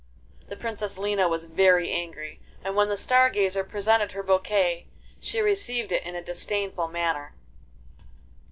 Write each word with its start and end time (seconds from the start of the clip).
The 0.47 0.55
Princess 0.57 0.97
Lina 0.97 1.27
was 1.27 1.45
very 1.45 1.91
angry, 1.91 2.39
and 2.63 2.75
when 2.75 2.89
the 2.89 2.97
Star 2.97 3.29
Gazer 3.29 3.63
presented 3.63 4.13
her 4.13 4.23
bouquet, 4.23 4.87
she 5.19 5.41
received 5.41 5.91
it 5.91 6.03
in 6.03 6.15
a 6.15 6.23
disdainful 6.23 6.87
manner. 6.87 7.35